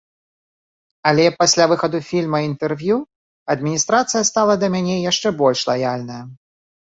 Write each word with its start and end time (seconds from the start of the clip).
Але 1.09 1.25
пасля 1.41 1.65
выхаду 1.73 1.99
фільма 2.07 2.39
і 2.43 2.47
інтэрв'ю 2.51 2.95
адміністрацыя 3.55 4.23
стала 4.31 4.53
да 4.63 4.67
мяне 4.77 4.95
яшчэ 5.11 5.29
больш 5.43 5.61
лаяльная. 5.73 6.21